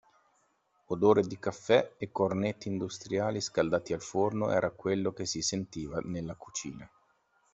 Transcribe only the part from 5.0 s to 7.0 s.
che si sentiva nella cucina.